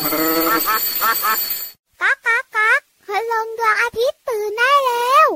[0.00, 5.28] ก๊ากก๊ากก๊ากพลังดวงอาทิตย์ตื่นได้แล้ว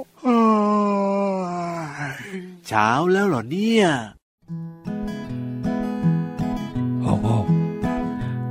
[2.67, 3.87] เช้าแล้วเหรอเนี่ย
[7.03, 7.27] โอ้โห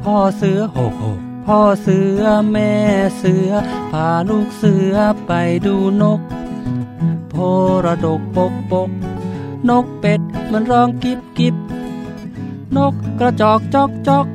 [0.04, 2.22] พ่อเสือโหกโหกพ่อเสือ
[2.52, 2.72] แม่
[3.18, 3.50] เสือ
[3.92, 4.96] พาลูกเสือ
[5.28, 5.32] ไป
[5.66, 6.22] ดูนก
[7.30, 7.36] โพ
[7.86, 8.90] ระดกปกปก
[9.70, 10.22] นกเป็ด
[10.52, 11.56] มันร้องกิบกิบ
[12.78, 14.28] นกกระจอกจอกจอก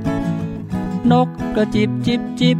[1.12, 2.58] นก กระจิบจิบจิบ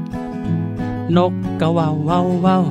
[1.16, 2.64] นกกระว่าวว่าวว่าว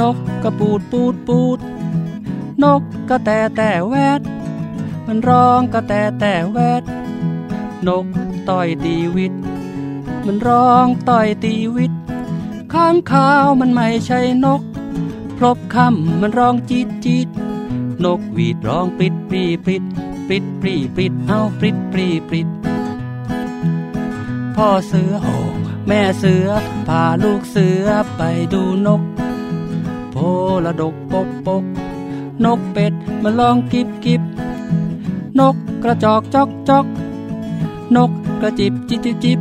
[0.00, 1.58] นกกระปูดปูดปูด
[2.62, 4.20] นกกระแตแต่แวด
[5.06, 6.82] มันร้องกระแตแต่แวด
[7.86, 8.06] นก
[8.48, 9.32] ต่อยตีวิต
[10.26, 11.92] มันร้องต่อยตีวิต
[12.72, 14.62] ข้างขาวมันไม่ใช่นก
[15.36, 17.28] พลบคำมันร้องจีดจีด
[18.04, 19.84] นกวีดร้องปริดปรีปริด
[20.26, 22.48] ปริดปรีปริดเอาปริดปรีปริด
[24.56, 25.28] พ่อเสือโห
[25.86, 26.48] แม่เสือ
[26.88, 27.86] พาลูกเสือ
[28.16, 29.02] ไปดูนก
[30.10, 30.16] โพ
[30.64, 31.64] ละดกปกปก
[32.44, 32.92] นกเป็ด
[33.22, 34.22] มันร้องกิบกิบ
[35.40, 36.86] นกกระจอกจอกจอก
[37.96, 39.40] นกกระจิบจิบจิบจิบ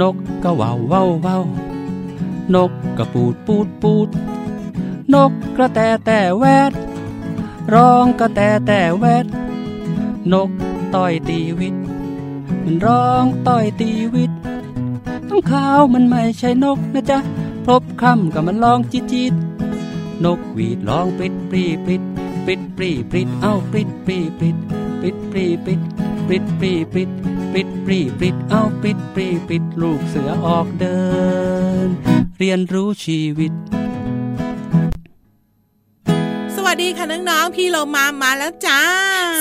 [0.00, 1.44] นกกระว่าวว่าวว่าว
[2.54, 4.08] นกกระปูดปูดปูด
[5.14, 6.72] นกกระแตแต่แวด
[7.74, 9.26] ร้องกระแตแต่แวด
[10.32, 10.50] นก
[10.94, 11.74] ต่อยตีวิต
[12.70, 14.32] มันร้องต่อยตีวิต
[15.28, 17.18] ต้องขาวมันไม่ใช่นกนะจ๊ะ
[17.66, 19.34] พบคำกับมันร้องจิตจิต
[20.24, 22.02] นกหวีดร้องปริดปรีปริด
[22.44, 24.56] ปริดปรีปริดเอาปริดปรีปริด
[25.00, 25.80] ปริดปรีปริด
[26.26, 27.10] ปริดปรีปริด
[27.52, 30.98] ปริดปรีปริดเอาปริดปรีปริดลูกเสือออกเดิ
[31.86, 31.88] น
[32.38, 33.52] เรียนรู้ชีวิต
[36.82, 38.80] ดีค่ะน้องๆพี่เรามามาแล้วจ้า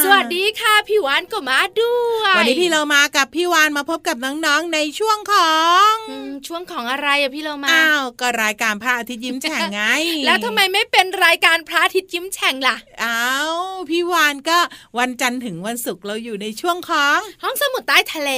[0.04, 5.58] สวัสดีค่ะพี่วานก็มาด้วย วันนี้พี่เรามากับพี่วานมาพบกับน้องๆในช่วงขอ
[5.92, 9.82] งอืมช่วงของอะไรอะพี่เรามาอ้าวก็รายการพระอาทิตย์ยิ้มแฉ่งไง
[10.26, 13.56] แล้วทำไมไม่เป็นรายการพระอาทิตย์ยิ้มแฉ่งล่ะอ้าว
[13.90, 14.60] พี่วานก็
[15.00, 18.32] วันจันทร์ถึงวันศุกร์เราอยู่ในช่วงของ ห้องสมุดใต้ทะเล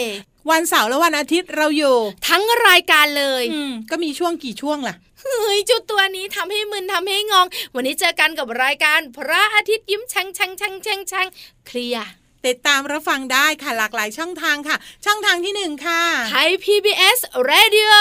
[0.52, 1.98] วันเสาร์และวันอาทิตย์เราอยู่
[2.28, 11.28] ทั้งรายการเลยอืมก็มีช่วงกี่ช่วงล่ะ เฮ้ยเจุดตัวนี้ทำให้มึนทำให้งง วันนี้เจอกันกับรายการพระอาทิตย์ยิ้มแฉ่งแฉ่งแฉ่งแฉ่งแฉ่ง
[11.68, 12.10] เคลียร์
[12.48, 14.76] ติดตามรับฟังได้ค่ะหลากหลายช่องทางค่ะ
[15.06, 17.20] ช่องทางที่หนึ่งค่ะไทย PBS
[17.52, 17.92] Radio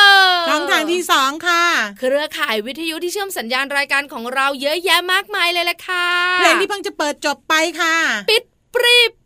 [0.48, 1.64] ช่องทางที่สองค่ะ
[1.98, 6.06] เครือข่ายวิทยุที่เชื่อมสัญญาณรายการของเราเยอะแยะมากมายเลยแหละค่ะ
[6.38, 7.96] เพลงที่เพิ่งจะเปิดจบไปค่ะ
[8.30, 8.42] ปิด
[8.74, 9.17] ปรีปิด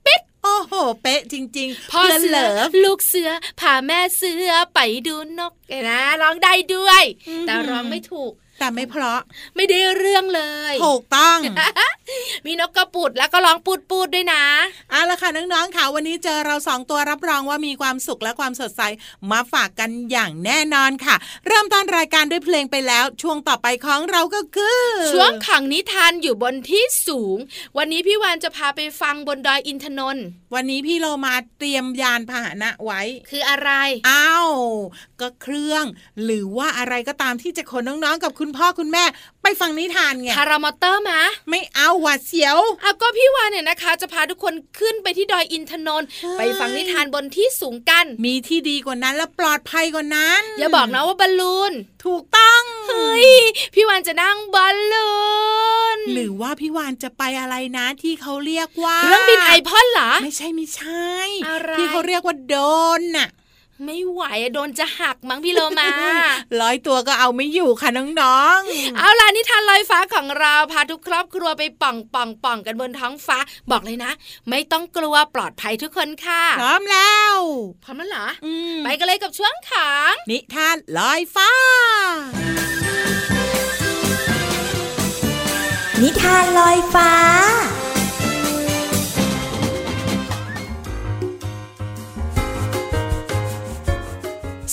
[0.42, 0.72] โอ้โห
[1.02, 3.30] เป๊ะจริง ๆ พ่อเสืเหอลิฟลูกเสือ
[3.60, 9.20] พาแม่เสือไปดูนกเห็นนะร้องได้ด้วยอือหือแต่ร้องไม่ถูก แต่ไม่เพราะ
[9.56, 10.42] ไม่ได้เรื่องเล
[10.72, 11.38] ย ถูกต้อง
[12.46, 14.44] มีนกกระปุดแล้วก็ร้องปูดปูดด้วยนะ
[14.90, 18.82] เอาละค่ะน้องๆค่ะวันนี้เจอเราสองตัวรับรองว่ามีความสุขและความสดใส
[19.30, 27.38] มาฝากกันอย่างแน่นอนค่ะ เริ่มต้นรายการด้วยเพลงไปแล้ว ช่วงต่อไปของเราก็คือ ช่วงขังนิทานอยู่บนที่สูง
[27.76, 33.70] วันนี้พี่วานจะพาไปฟังบนดอยอินทนนท์วันนี้พี่เรามาเตรียมยานพาหนะไว้ คืออะไร
[34.10, 34.50] อ้าว
[35.20, 35.84] ก็เครื่อง
[36.24, 39.04] หรือว่าอะไรก็ตามที่จะขนน้องๆกับคุณพ่อคุณแม่
[39.42, 51.72] ไปฟังนิทานไงคารามอเตอร์มะไม่เอาหวาดเสียวเอาก็พี่วานเนี่ยนะคะ จะพาทุกคนขึ้นไปที่ดอยอินทนนท์เฮ้ยไปฟังนิทานบนที่สูงกัน มีที่ดีกว่านั้นและปลอดภัยกว่านั้น อย่าบอกนะว่าบอลลูน
[52.04, 53.30] ถูกต้องเฮ้ย
[53.74, 55.12] พี่วานจะนั่งบอลลู
[55.96, 61.10] นหรือว่าพี่วานจะไปอะไรนะที่เขาเรียกว่าเครื่องบินไอพ่นเหรอไม่ใช่ไม่ใช่
[61.46, 62.60] อะไรที่เขาเรียกว่าโดร
[63.00, 63.28] นน่ะ
[63.84, 65.88] ไม่ไหวอะโดนจะหักมั้งพี่โลมา
[66.60, 68.60] ร้อยตัวก็เอาไม่อยู่ค่ะน้อง
[68.96, 73.38] เอาล่ะนิทานลอยฟ้าของเราพาทุกครอบครัวไปป่องป่องป่องกันบนท้องฟ้า
[73.70, 74.12] บอกเลยนะ
[74.50, 77.34] ไม่ต้องกลัวปลอดภัยทุกคนค่ะๆพร้อมแล้ว
[77.84, 81.50] พร้อมแล้วเหรออืมไปกันเลยกับช่วงขังนิทานลอยฟ้า
[86.02, 87.12] นิทานลอยฟ้า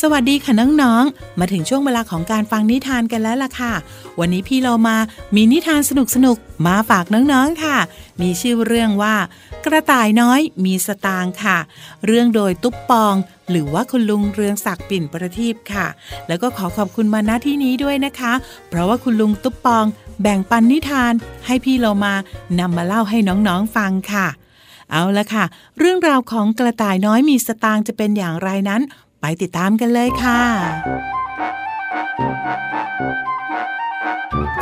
[0.03, 3.73] สวัสดีค่ะน้องๆ มาถึงช่วงเวลาของการฟังนิทานกันแล้วล่ะค่ะ
[4.19, 4.97] วันนี้พี่เรามา
[5.35, 5.91] มีนิทานส
[6.25, 7.77] นุกๆ มาฝากน้องๆค่ะ
[8.21, 9.15] มีชื่อเรื่องว่า
[9.65, 11.57] กระต่ายน้อยมีสตางค่ะ
[12.05, 13.15] เรื่องโดยตุ๊บปอง
[13.49, 15.87] หรือว่าคุณลุงเรืองศักดิ์ปิ่นประทีปค่ะ
[16.27, 18.33] แล้วก็ขอขอบคุณมาณที่นี้ด้วยนะคะ
[18.69, 19.85] เพราะว่าคุณลุงตุ๊บปอง
[20.21, 21.13] แบ่งปันนิทาน
[21.45, 22.13] ให้พี่เรามา
[22.59, 24.27] นำมาเล่าให้น้องๆฟังค่ะ
[24.91, 25.45] เอาละค่ะ
[25.79, 28.81] เรื่องราวของกระต่ายน้อยมีสตางค์จะเป็นอย่างไรนั้น
[29.21, 30.41] ไปติดตามกันเลยค่ะ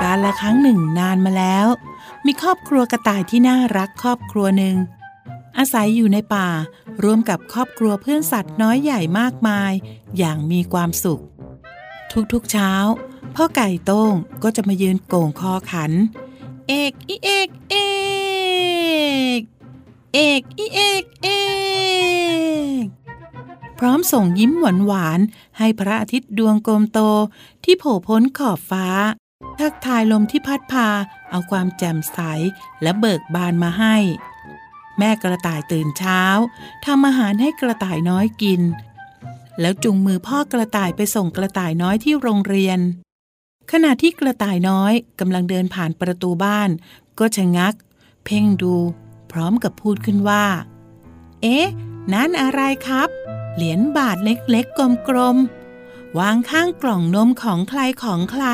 [0.02, 1.68] การละครั้งหนึ่งนานมาแล้ว
[2.26, 4.76] มีครอบครัวกระต่ายที่น่ารักครอบครัวหนึ่ง
[5.58, 6.50] อาศัยอยู่ในป่า
[7.04, 9.72] ร่วมกับครอบครัวเพื่อนสัตว์น้อยใหญ่มากมาย
[10.18, 11.22] อย่างมีความสุข
[12.34, 12.72] ทุกๆเช้า
[13.36, 14.14] พ่อไก่โต้ง
[14.44, 15.92] ก็จะมายืนโก่งคอขัน
[16.68, 17.76] เอกอีเอกเอ
[19.40, 19.42] ก
[20.14, 21.28] เอกอีเอกเอ
[22.84, 23.07] ก
[23.80, 27.00] พร้อมส่งยิ้มหวานหวานๆให้พระอาทิตย์ดวงกลมโต
[27.64, 28.88] ที่โผล่พ้นขอบฟ้า
[29.60, 30.88] ทักทายลมที่พัดพา
[31.30, 32.20] เอาความแจ่มใส
[32.82, 33.96] และเบิกบานมาให้
[34.98, 36.22] แม่กระต่ายตื่นเช้า
[36.86, 38.62] ทำอาหารให้กระต่ายน้อยกิน
[39.62, 42.80] แล้วจุงมือพ่อกระต่ายไปส่งกระต่ายน้อยที่โรงเรียน
[43.72, 46.70] ขณะที่กระต่ายน้อยกำลังเดินผ่านประตูบ้าน
[47.20, 47.74] ก็ชะงัก
[48.26, 48.76] เพ่งดู
[49.32, 50.46] พร้อมกับพูดขึ้นว่า
[51.42, 51.68] เอ๊ะ
[52.14, 53.10] นั่นอะไรครับ
[53.58, 58.46] เหรียญบาทเล็กๆกลมๆ วางข้างกล่องนมของใครของใคร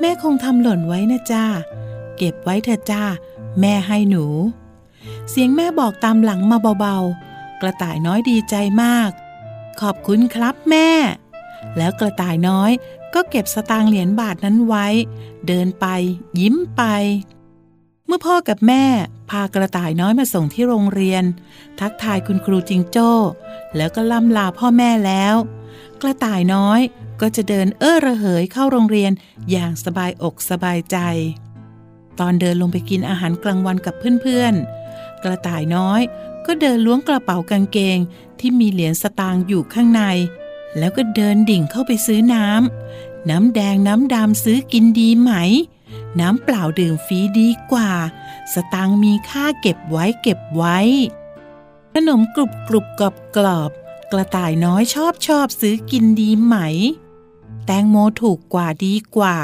[0.00, 1.44] แม่คงทำหล่นไว้นะจ้า
[2.16, 3.04] เก็บไว้เถอะจ้า
[3.60, 4.26] แม่ให้หนู
[5.30, 9.10] เสียงแม่บอกตามหลังมาเบาๆ กระต่ายน้อยดีใจมาก
[9.80, 10.90] ขอบคุณครับแม่
[11.76, 12.70] แล้วกระต่ายน้อย
[13.14, 14.86] ก็เก็บสตางค์เหรียญบาทนั้นไว้
[15.46, 15.86] เดินไป
[16.40, 16.82] ยิ้มไป
[18.08, 18.84] เมื่อพ่อกับแม่
[19.30, 21.24] พากระต่ายน้อยมาส่งที่โรงเรียน
[21.80, 23.10] ทักทายคุณครูจิงโจ้
[23.76, 25.34] แล้วก็ล่ำลาพ่อแม่แล้ว
[26.02, 26.80] กระต่ายน้อย
[27.20, 29.12] ก็จะเดินเอ้อระเหยเข้าโรงเรียน
[29.50, 30.96] อย่างสบายอกสบายใจ
[32.20, 36.00] ตอนเดินลงไปกินอาหารกลางวันกับเพื่อนๆ กระต่ายน้อย
[36.46, 37.98] ก็เดินล้วงกระเป๋ากางเกง
[38.40, 40.02] ที่มีเหรียญสตางค์อยู่ข้างใน
[40.78, 45.32] แล้วก็เดินดิ่งเข้าไปซื้อน้ำน้ำแดงน้ำดำซื้อกินดีไหม
[46.20, 47.90] น้ำเปล่าดื่มฟรีดีกว่า
[48.52, 50.78] สตางค์มีค่าเก็บไว้เก็บไว้
[51.94, 53.70] ขนมกรุบกรุบกรอบกรอบ
[54.12, 56.56] กระต่ายน้อยชอบชอบซื้อกินดีไหม
[57.66, 59.36] แตงโมถูกกว่าดีกว่า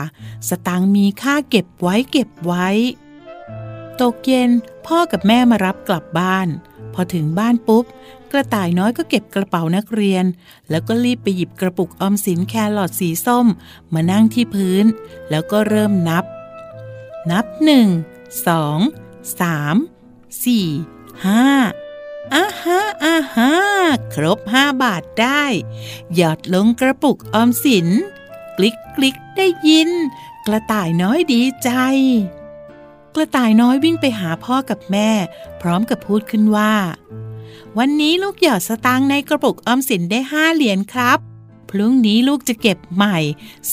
[0.49, 2.69] สตางค์มีค่าเก็บไว้เก็บไว้
[4.01, 4.51] ตกเย็น
[4.87, 6.49] พ่อกับแม่มารับกลับบ้าน
[6.95, 7.85] พอถึงบ้านปุ๊บ
[8.35, 10.25] กระต่ายน้อยก็เก็บกระเป๋านักเรียน
[10.71, 13.47] แล้วก็รีบไปหยิบกระปุกออมสินแครอทสีส้ม
[13.95, 14.85] มานั่งที่พื้น
[15.31, 16.25] แล้วก็เริ่มนับ
[17.31, 17.89] นับหนึ่ง
[18.47, 18.79] สอง
[19.41, 19.77] สาม
[20.45, 20.69] สี่
[21.25, 21.47] ห้า
[22.35, 23.53] อาฮะอาฮะ
[24.15, 25.45] ครบห้าบาทได้
[26.15, 27.89] หยอดลงกระปุกออมสิน
[28.57, 29.91] กลิกกลิกได้ยิน
[30.47, 31.71] กระต่ายน้อยดีใจ
[33.15, 35.11] กระต่ายน้อยวิ่งไปหาพ่อกับแม่
[35.61, 36.73] พร้อมกับพูดขึ้นว่า
[37.79, 41.19] วันนี้ลูกหยอดสตางค์ในกระปุกออมสินได้ห้าเหรียญครับ
[41.71, 43.19] พรุ่งนี้ลูกจะเก็บใหม่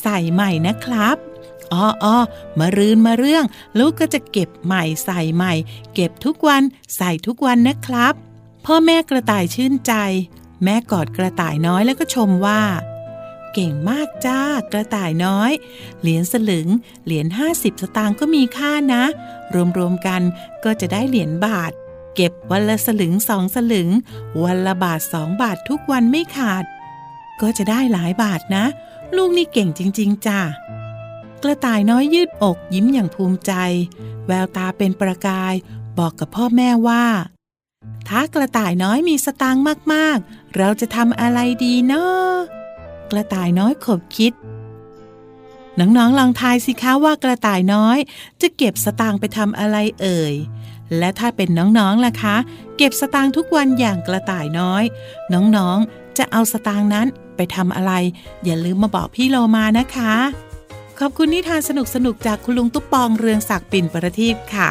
[0.02, 1.18] ใส่ใหม่นะครับ
[1.74, 2.18] อ้ออ้อ
[2.60, 3.46] มารืนมาเรื่อง
[3.80, 5.54] ลูกก็จะเก็บใหม่ใส่ใหม่
[5.94, 6.64] เก็บทุกวัน
[6.98, 8.14] ใส่ทุกวันนะครับ
[8.66, 9.94] พ่อแม่กระต่ายชื่นใจ
[10.64, 12.62] แม่กอดกระต่ายน้อยแล้วก็ชมว่า
[13.54, 15.52] เก่งมากจ้ากระต่ายน้อย
[16.02, 16.68] เหรียญสลึง
[17.06, 19.04] เหรียญห้าสิบสตางค์ก็มีค่านะ
[19.78, 20.22] รวมๆกัน
[20.64, 21.72] ก็จะได้เหรียญบาท
[22.16, 23.90] เก็บวันละสลึงสองสลึง
[24.44, 26.64] วันละบาทสองบาททุกวันไม่ขาด
[27.42, 28.66] ก็จะได้หลายบาทนะ
[29.16, 30.40] ลูกนี่เก่งจริง ๆจ้า
[31.44, 33.54] กระต่ายน้อยยืดอกยิ้มอย่างภูมิใจ
[34.28, 35.54] แววตาเป็นประกาย
[36.00, 37.06] บอกกับพ่อแม่ว่า
[38.08, 39.64] ถ้ากระต่ายน้อยมีสตางค์
[39.94, 42.34] มากๆ เราจะทำอะไรดีเนาะ
[43.12, 44.34] กระต่ายน้อยขบคิด
[45.80, 47.98] น้องๆลองทายสิคะว่ากระต่ายน้อย
[48.42, 50.36] จะเก็บสตางค์ไปทำอะไรเอ่ย
[50.98, 52.36] และถ้าเป็นน้องๆล่ะคะ
[52.78, 54.84] เก็บสตางค์ทุกวันอย่างกระต่ายน้อย
[55.34, 57.94] น้องๆ จะเอาสตางค์นั้นไปทำอะไร
[58.46, 60.14] อย่าลืมมาบอกพี่โลมานะคะ
[61.00, 61.72] ขอบคุณนิทานส
[62.06, 64.70] นุกๆจากคุณลุงตุ๊ปปองเรืองศักดิ์ปิ่นประทีปค่ะ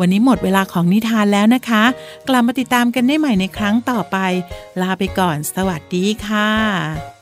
[0.00, 1.82] วันนี้หมดเวลาของนิทานแล้วนะคะ
[2.28, 4.16] กลับมาติดตามกันได้ใหม่ในครั้งต่อไป
[4.80, 7.15] ลาไปก่อน สวัสดีค่ะ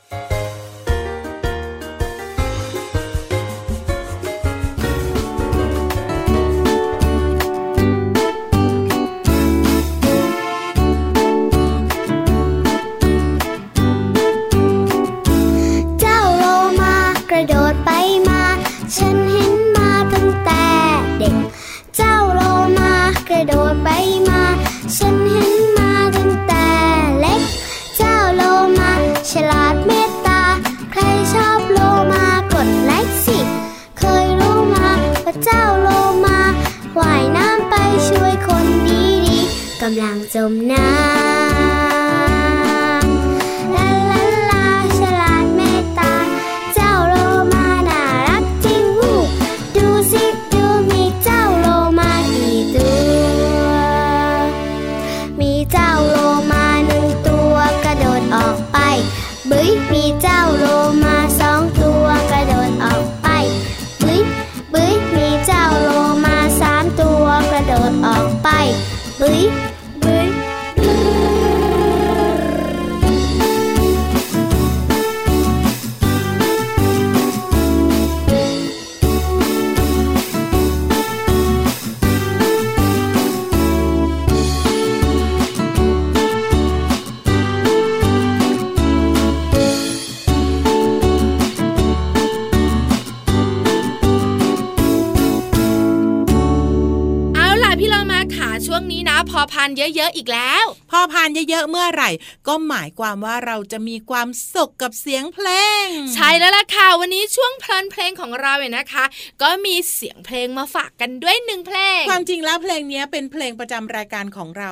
[102.48, 105.48] ก็หมายความว่าเราจะมีความสุขกับเสียงเพล
[105.84, 109.04] ง ใช่แล้วล่ะค่ะ วันนี้ช่วงเพลินเพลงของเราเนี่ยนะคะ
[109.42, 114.70] ก็มีเสียงเพลงมาฝากกันด้วยหนึ่งเพลง ความจริงแล้วเพลงนี้เป็นเพลงประจำรายการของเรา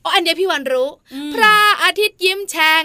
[0.00, 2.84] โอ้อันเดียวพี่วันรู้อืมพระอาทิตย์ยิ้มแฉ่ง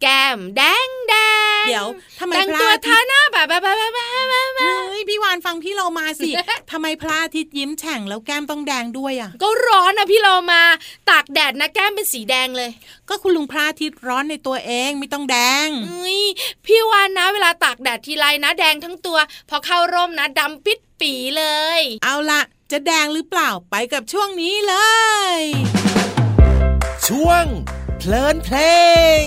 [0.00, 1.14] แก้มแดงแด
[1.55, 1.86] ง เดี๋ยว
[2.20, 6.30] ทำไมแต่งพระตัวอาทิท่าตย์หน้าแบบแบบแบบแบบแบบแบบแบบเฮ้ยพี่วานฟังพี่เรามาสิ
[6.72, 10.62] ทำไมพระอาทิตย์ยิ้มแฉ่งแล้วแก้มต้องแดงด้วยอะ ก็ร้อนนะพี่เรามา
[11.10, 12.70] ตากแดดนะแก้มเป็นสีแดงเลย
[13.08, 16.20] ก็คุณลุงพระอาทิตย์ร้อนในตัวเองไม่ต้องแดงเอ้ย
[16.66, 19.18] พี่วานนะเวลาตากแดดทีไรนะแดงทั้งตัว
[19.48, 21.44] พอเข้าร่มนะดำปิดปีเล
[21.78, 22.42] ย เอาละ
[22.72, 24.74] จะแดงหรือเปล่าไปกับช่วงนี้เล
[25.38, 25.40] ย
[27.08, 27.44] ช่วง
[27.98, 28.56] เพลินเพล
[29.22, 29.24] ง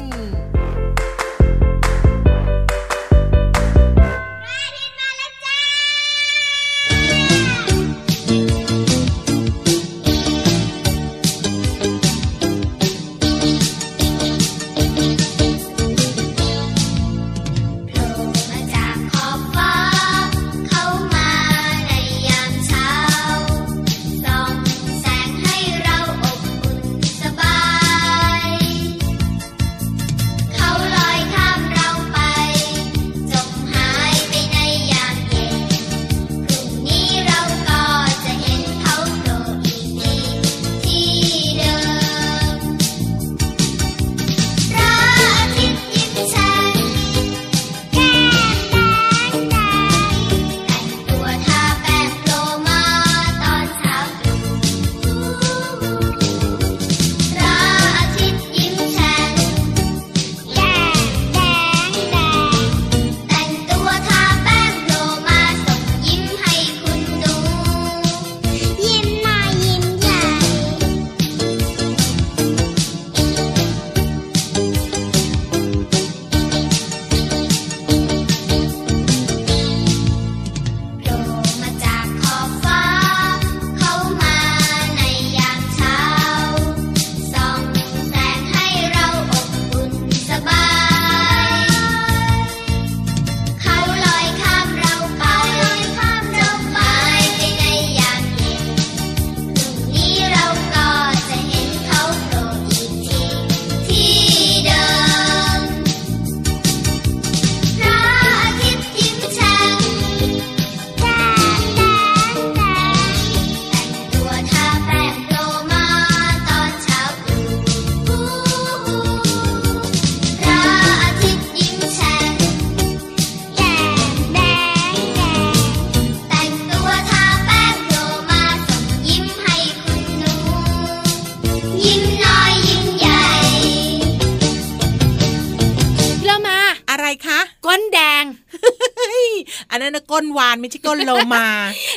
[140.39, 141.47] วานไม่ใช่ก้นโลมา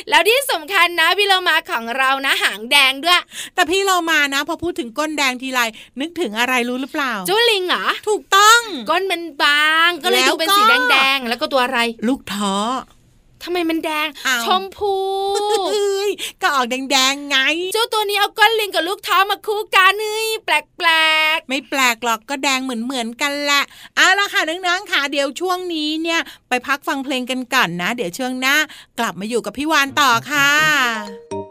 [0.09, 3.21] แล้วที่สำคัญนะพี่เรามาของเรานะหางแดงด้วย
[3.55, 5.61] แต่พี่เรามานะ พอพูดถึงก้นแดงทีไร
[6.01, 8.59] นึกถึงอะไรรู้หรือเปล่าจุลิงเหรอถูกต้อง
[8.89, 12.55] ก้นมันบางก็เลยแล้วดูเป็นก็สีแดงๆแล้วก็ตัวอะไร ลูกท้อ
[13.43, 14.95] ทำไมมันแดงอ้าวชมพู
[15.71, 17.37] เฮ้ยก็ออกแดงๆไง
[17.73, 20.87] เจ้าตัวนี้เอาก้อนลิงกับลูกเท้ามาคู่กันเฮ้ยแปล
[21.35, 23.63] กไม่แปลกหรอกก็แดงเหมือนเหมือนๆกันแหละ
[23.95, 26.19] เอาละค่ะน้องๆค่ะเดี๋ยวช่วงนี้เนี่ย
[26.49, 28.55] ไปพักฟังเพลงกันก่อนนะ เดี๋ยวช่วงหน้า
[28.99, 31.42] กลับมาอยู่กับพี่วานต่อค่ะ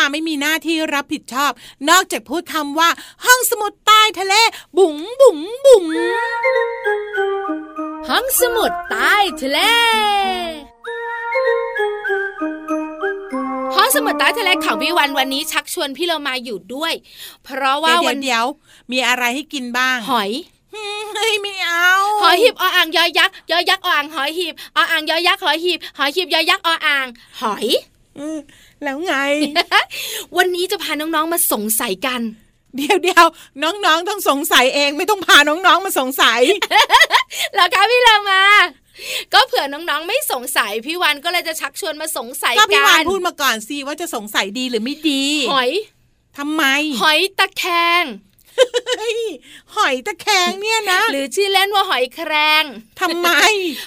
[0.00, 1.52] มาไม่มีหน้าที่รับผิดชอบ
[1.90, 2.88] นอกจากพูดคำว่า
[3.24, 4.34] ห้องสมุดใต้ทะเล
[4.78, 5.84] บุ๋งบุ๋งบุ๋ง
[8.08, 9.58] ห้องสมุดใต้ทะเล
[13.76, 16.92] ห้องสมุดใต้ทะเลของพี่วันวันนี้ชักชวนพี่เรามาอยู่ด้วย
[17.44, 18.44] เพราะว่าเดี๋ยววันเดี๋ยว
[18.92, 20.30] มีอะไรให้กินบ้าง หอย
[21.14, 21.92] เฮ้ยไม่เอา
[22.22, 27.06] หอยหีบออ่างยอยักษ์ยอยักษ์ออ่างหอยหีบออ่างยอยักษ์หอยหีบหอยหีบยอยักษ์ออ่าง
[27.42, 27.99] หอยอืม
[28.84, 29.14] แล้วไง
[30.36, 32.20] วันนี้จะพาน้องๆมาสงสัยกัน
[32.76, 33.26] เดี๋ยวเดี๋ยว
[33.62, 36.40] น้องๆต้องสงสัยเองไม่ต้องพาน้องๆมาสงสัย
[37.54, 38.42] เหรอคะพี่เรามา
[39.32, 45.70] ก็เผื่อน้องๆไม่สงสัยพี่วันก็เลยจะชักชวนมาสงสัยก็พี่กัวานนพูดมาก่อนสิว่าจะสงสัยดีหรือไม่ดี หอย
[46.38, 46.64] ทำไม
[47.02, 47.64] หอยตะแค
[48.02, 48.29] งเฮ้ย
[49.76, 52.64] หอยตะแคงเนี่ยนะ หรือชื่อเล่นว่าหอยแครง
[53.00, 53.28] ทำไม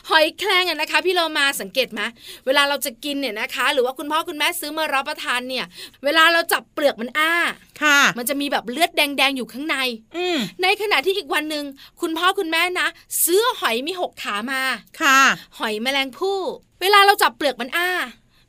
[0.10, 2.02] หอยแครงอะนะคะ พี่เรามาสังเกตไหม
[2.46, 5.66] เวลาเราจะกินเนี่ยนะคะ หรือว่าคุณพ่อคุณแม่ซื้อมารับประทานเนี่ย
[6.04, 7.34] เวลาเราจับเปลือกมันอ้า
[7.82, 9.78] ค่ะ มันจะมีแบบเลือดแดงๆอยู่ข้างใน
[10.18, 11.66] อืมในขณะที่อีกวันหนึ่ง
[12.02, 12.88] คุณพ่อคุณแม่นะ
[13.26, 14.62] ซื้อหอยมีหกขามา
[15.02, 15.20] ค่ะ
[15.58, 16.40] หอยแมลงภู่
[16.82, 17.90] เวลาเราจับเปลือกมันอ้า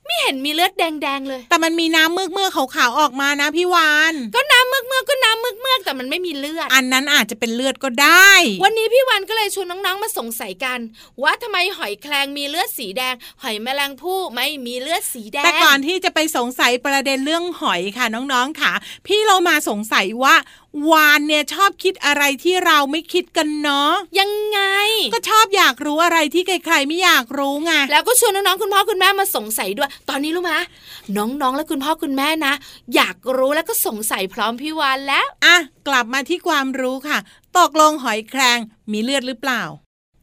[0.06, 8.30] ไม่เห็นมีเลือดแดงๆเลย แต่มันมีน้ำเมือกเมือกๆขาวๆออกมานะพี่วานก็น้ำเมือกเมือกๆก็น้ำเมือกเมือกๆแต่มันไม่มีเลือด อันนั้นอาจจะเป็นเลือดก็ได้
[8.64, 10.78] วันนี้พี่วันก็เลยชวนน้องๆมาสงสัยกัน
[11.23, 18.72] ว่าทำไมหอยแครงมีเลือดสีแดง หอยแมลงภู่ไม่มีเลือดสีแดงแต่ก่อนที่จะไปสงสัยประเด็นเรื่องหอยค่ะน้องๆค่ะ
[19.07, 20.35] พี่เรามาสงสัยว่า
[20.90, 24.60] วานเนี่ยชอบคิดอะไรที่เราไม่คิดกันเนาะยังไง
[25.14, 30.52] ก็ชอบอยากรู้อะไรที่ใครๆไม่อยากรู้ไงแล้วก็ชวนน้องๆคุณพ่อคุณแม่มาสงสัยด้วย ตอนนี้รู้ไหม
[31.16, 32.54] น้องๆและคุณพ่อคุณแม่นะ
[32.94, 35.56] อยากรู้แล้วก็สงสัยพร้อมพี่วานแล้วอะ
[35.88, 37.18] กลับมาที่ความรู้ค่ะ
[37.58, 38.58] ตกลงหอยแครง
[38.92, 39.62] มีเลือดหรือเปล่า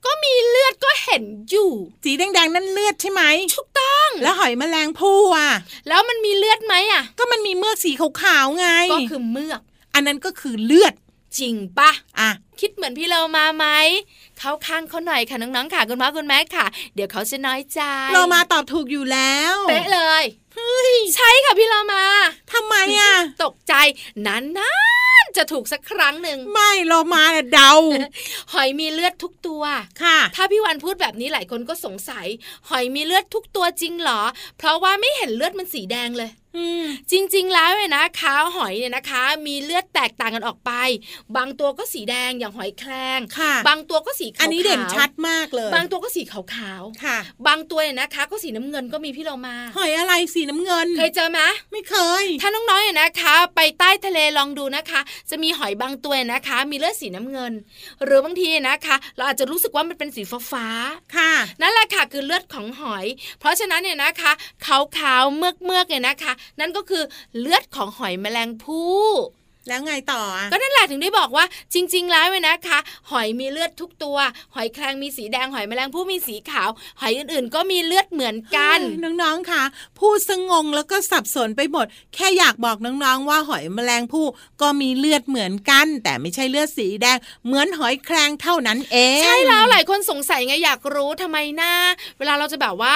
[0.05, 1.71] ก็มีเลือดก็เห็นอยู่
[2.03, 3.21] สีแดงๆนั่นเลือดใช่ไหม
[3.55, 5.49] ถูกต้อง แล้วหอยแมลงภู่อะ
[5.87, 9.61] แล้วมันมีเลือดไหมอะ ก็มันมีเมือกสีขาวๆไง ก็คือเมือก
[9.93, 10.93] อันนั้นก็คือเลือด
[11.39, 13.65] จริงปะอะคิดเหมือนพี่เรามาไหม
[14.37, 17.79] เข้าข้างเขาหน่อยค่ะน้องๆค่ะคุณพ่อคุณแม่ค่ะ เดี๋ยวเขาจะน้อยใจ
[18.13, 20.23] เรามาตอบถูกอยู่แล้วเป๊ะเลย
[21.15, 22.03] ใช่ค่ะพี่เรามา
[22.51, 23.73] ทำไมอะตกใจ
[24.27, 24.37] นา
[25.23, 27.71] นๆจะถูกสักครั้งหนึ่งไม่เรามาน่ะเดา
[28.53, 29.63] หอยมีเลือดทุกตัว
[30.03, 32.27] ค่ะ ถ้าพี่วันพูดแบบนี้หลายคนก็สงสัย
[32.69, 34.21] หอยมีเลือดทุกตัวจริงเหรอ
[34.57, 36.40] เพราะว่าไม่เห็นเลือดมันสีแดงเลยอืม
[37.11, 40.71] จริงๆ แล้วเนี่ยนะคะหอยเนี่ยนะคะ มีเลือดแตกต่างกันออกไป
[41.37, 46.43] บางตัวก็สีแดงอย่างหอยแครงค่ะบางตัวก็สีขาวๆอันนี้เด่นชัดมากเลย บางตัวก็สีขาว
[47.03, 51.39] ค่ะๆบางตัวเนี่ยนะคะ ก็สีน้ำเงินก็มีพี่เรามาหอยอะไรสีน้ำเงิน เคยเจอไหม
[51.71, 57.53] ไม่เคย ถ้าน้องๆเนี่ยนะคะ ไปใต้ทะเลลองดูนะคะ จะมีหอยบางตัวนะคะ มีเลือดสีน้ำเงิน
[58.03, 63.05] หรือบางทีนะคะ เราอาจจะรู้สึกว่ามันเป็นสีฟ้าๆค่ะ นั่นแหละค่ะคือเลือดของหอย
[63.39, 64.31] เพราะฉะนั้นเนี่ยนะคะ
[64.65, 67.03] ขาวๆเมือกเมือกๆเนี่ยนะคะนั่นก็คือ
[67.39, 69.01] เลือดของหอยแมลงภู่
[69.67, 72.79] แล้วไงต่ออะก็นั่นแหละถึงได้บอกว่าจริง ๆ แล้วเนี่ยนะคะ
[73.11, 74.17] หอยมีเลือดทุกตัว
[74.55, 76.69] หอยแครงมีสีแดงหอยแมลงภู่มีสีขาว
[77.01, 79.63] หอยอื่นๆ ก็มีเลือดเหมือนกัน น้องๆค่ะ
[79.99, 84.25] พูดสงงแล้วก็สับสนไปหมด แค่อยากบอกน้องๆว่าหอยแมลงภู่
[84.61, 91.73] ก็มีเลือดเหมือนกัน แต่ไม่ใช่เลือดสีแดงเหมือนหอยแครงเท่านั้นเอง ใช่แล้วหลายคนสงสัยไงอยากรู้ทำไมหน้า
[92.19, 92.95] เวลาเราจะแบบว่า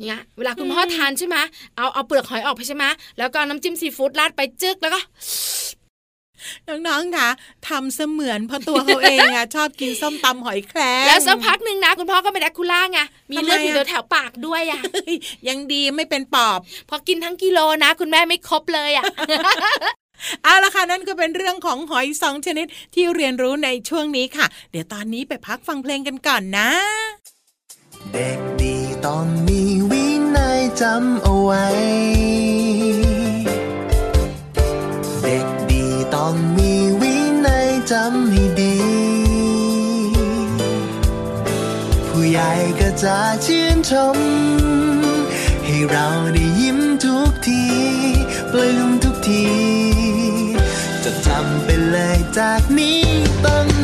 [0.00, 1.36] เนี่ยเวลาคุณพ่อทานใช่ไหม
[1.76, 2.84] เอาเอาเปลือกหอยออกไปใช่ไหม
[3.18, 5.00] แล้วก็เอาน้ำจิ้มซีฟู้ดราดไปจึกแล้วก็
[6.68, 7.28] น้องๆค่ะ
[7.68, 12.98] ทำเสมือนเพราะตัวเขาเองอะชอบกินส้มตำหอยแครงแล้วสักพักหนึ่งนะคุณพ่อก็เป็นแดกคูล่าไง
[13.30, 15.14] มีเลือดทำไมอยู่อะแถวๆปากด้วยอะเฮ้ย
[15.48, 16.58] ยังดีไม่เป็นปอบ
[16.88, 19.04] พอกินทั้งกิโลนะ คุณแม่ไม่ครบเลยอะ
[20.44, 26.70] เอาละค่ะนั่นก็เป็นเรื่องของหอยสองชนิดที่เรียนรู้ในช่วงนี้ค่ะ เดี๋ยวตอนนี้ไปพักฟังเพลงกันก่อนนะ
[28.12, 28.74] เด็กดี
[29.06, 29.77] ต้องมีวินัย
[30.80, 31.66] จำเอาไว้
[35.22, 37.14] เด็กดีต้องมีวิ
[37.46, 38.76] นัยจำให้ดี
[42.08, 42.50] ผู้ใหญ่
[42.80, 44.16] ก็จะชื่นชม
[45.64, 47.64] ให้เราได้ยิ้มทุกที
[48.52, 49.46] ปลื้มทุกที
[51.04, 53.00] จะจำไปเลยจากนี้
[53.46, 53.77] ต้อง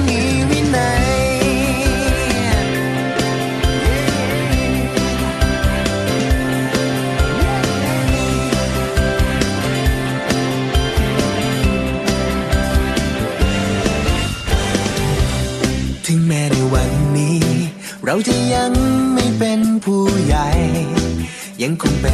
[21.64, 22.13] ยัง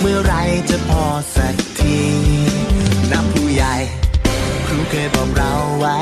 [0.00, 0.34] เมื่อไร
[0.70, 1.04] จะพอ
[1.36, 2.00] สักที
[3.12, 3.74] นับผู้ใหญ่
[4.66, 5.98] ครูเคยบอกเราไว้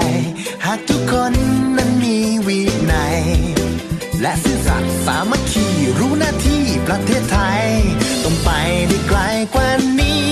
[0.65, 1.33] หากทุกคน
[1.77, 2.61] นั้นมีวิ
[2.93, 3.19] นัย
[4.23, 5.67] และซื่อสัตย์สามัคคี
[5.99, 7.65] รู้หน้าที่ประเทศไทย
[8.25, 8.51] ต้องไป
[8.89, 9.21] ได้ไกล
[9.55, 9.69] กว่า
[10.01, 10.29] นี้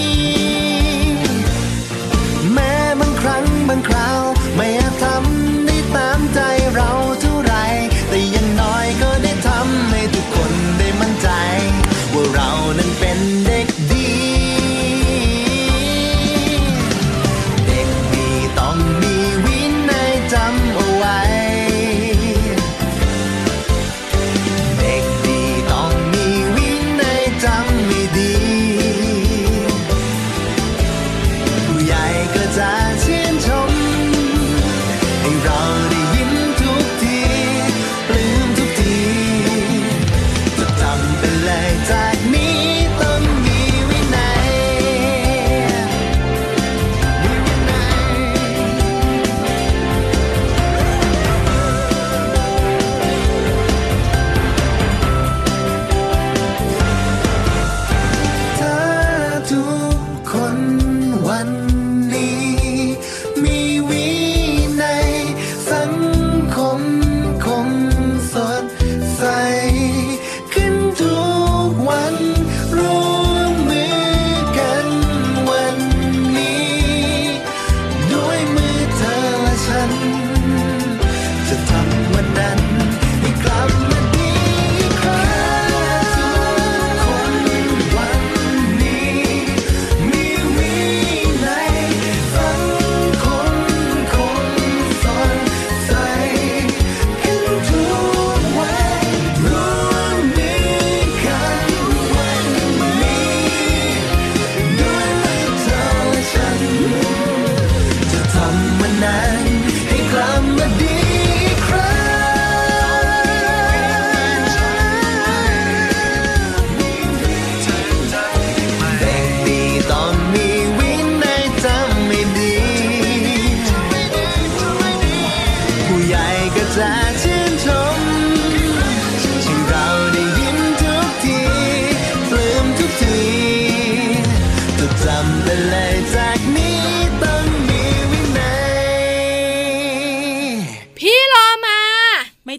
[2.53, 4.26] แม้บางครั้งบางคราว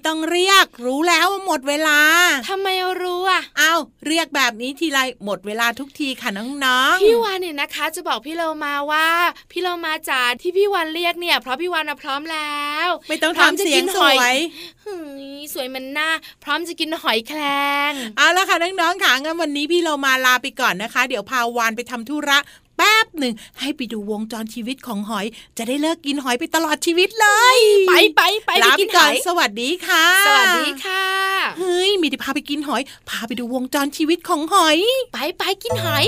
[0.07, 1.99] ต้องเรียก รู้แล้วว่าหมดเวลา
[2.49, 2.67] ทำไม
[3.01, 3.73] รู้อะเอา
[4.07, 9.07] เรียกแบบนี้ทีไรหมดเวลาทุกทีค่ะน้องๆพี่วานเนี่ยนะคะ จะบอกพี่โลมาว่า
[9.51, 14.38] พี่โลมาจ๋าที่พี่วันเรียกเนี่ยเพราะพี่วันนะพร้อมแล้ว ไม่ต้องพร้อมทำจะเสียกิงนสหอวย
[14.81, 16.10] เฮ้ยสวยมันหน้า
[16.43, 17.41] พร้อมจะกินหอยแคร
[17.89, 22.39] งเอาละค่ะน้องๆค่ะงั้นวันนี้พี่เรามาลาไปก่อนนะคะ เดี๋ยวพาวานไปทำธุระ
[22.77, 25.25] แป๊บหนึ่งให้ไปดูวงจรชีวิตของหอย
[25.57, 31.05] จะได้เลิกกินหอยไปตลอดชีวิตเลย ไปไปไปลาไปไปกินหก่ออนยสวัสดีค่ะ สวัสดีค่ะ
[31.57, 34.77] เฮ้ยมีแต่พาไปกินหอย พาไปดูวงจรชีวิตของหอย
[35.13, 36.05] ไปไปกินหอย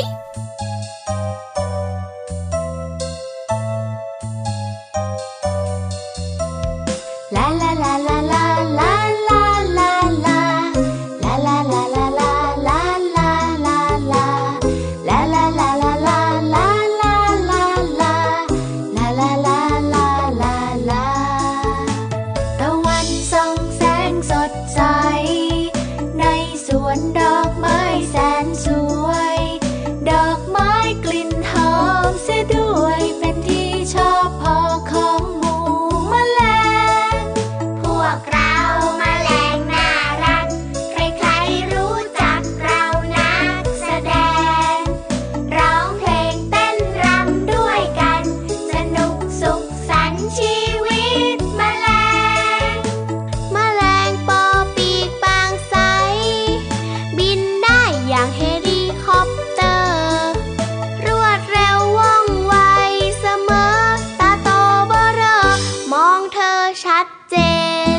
[66.85, 67.35] ชัดเจ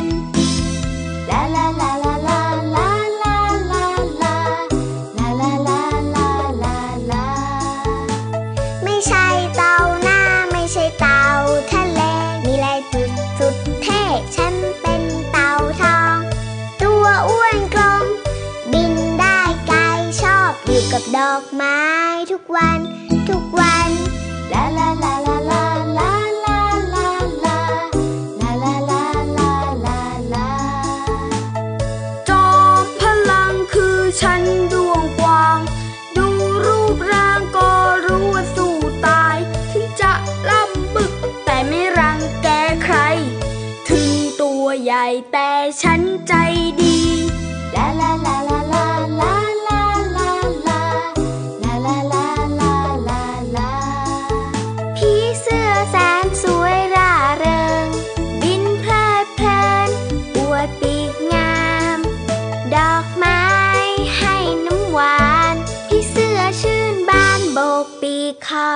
[0.01, 0.03] น
[1.29, 2.39] ลาลาลาลาลา
[2.75, 2.87] ลา
[3.21, 3.35] ลา
[3.71, 3.85] ลา
[4.21, 4.35] ลา
[5.39, 5.81] ลาลา
[6.15, 6.27] ลา
[6.63, 6.77] ลา
[7.11, 7.27] ลา
[8.83, 10.19] ไม่ใช่เต่าหน้า
[10.51, 11.23] ไม่ใช่เต่า
[11.71, 12.01] ทะเล
[12.45, 14.03] มีลายจุดสุดเท่
[14.35, 16.17] ฉันเป็นเต่าทอง
[16.81, 18.05] ตัวอ้วนกลม
[18.71, 19.79] บินได้ไกล
[20.21, 21.79] ชอบอยู่กับดอกไม้
[22.31, 22.79] ทุกวัน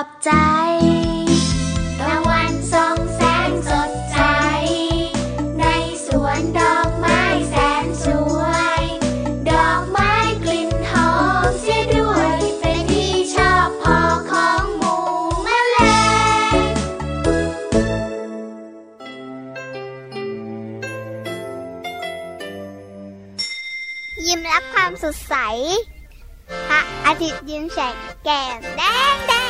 [0.06, 0.32] อบใจ
[2.00, 4.18] ตะวันส่องแสงสดใส
[5.58, 5.64] ใน
[6.06, 8.06] สวนดอกไม้แสนส
[8.38, 8.40] ว
[8.80, 8.84] ย
[9.50, 10.12] ดอกไม้
[10.44, 11.12] กลิ่นหอ
[11.48, 15.02] มเสียด้วย เป็นที่ชอบพอของหมู่
[15.42, 15.78] แมล
[16.54, 16.56] ง
[24.26, 25.34] ยิ้มรับความสดใส
[26.68, 28.82] พระอาทิตย์ยิ้มแฉกแก้มแด
[29.14, 29.45] งแดง